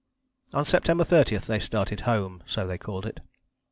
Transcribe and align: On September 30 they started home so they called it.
On 0.55 0.65
September 0.65 1.03
30 1.03 1.37
they 1.37 1.59
started 1.59 1.99
home 2.09 2.41
so 2.47 2.65
they 2.65 2.79
called 2.79 3.05
it. 3.05 3.19